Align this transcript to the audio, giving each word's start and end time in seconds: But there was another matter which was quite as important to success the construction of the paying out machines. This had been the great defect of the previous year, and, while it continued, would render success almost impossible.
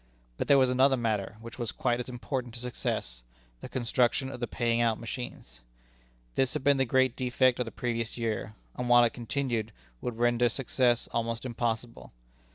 But 0.37 0.47
there 0.47 0.57
was 0.57 0.71
another 0.71 0.97
matter 0.97 1.37
which 1.41 1.59
was 1.59 1.71
quite 1.71 1.99
as 1.99 2.09
important 2.09 2.55
to 2.55 2.59
success 2.59 3.21
the 3.59 3.69
construction 3.69 4.31
of 4.31 4.39
the 4.39 4.47
paying 4.47 4.81
out 4.81 4.99
machines. 4.99 5.61
This 6.33 6.53
had 6.53 6.63
been 6.63 6.77
the 6.77 6.85
great 6.85 7.15
defect 7.15 7.59
of 7.59 7.65
the 7.65 7.71
previous 7.71 8.17
year, 8.17 8.55
and, 8.75 8.89
while 8.89 9.03
it 9.03 9.13
continued, 9.13 9.71
would 10.01 10.17
render 10.17 10.49
success 10.49 11.07
almost 11.11 11.45
impossible. 11.45 12.11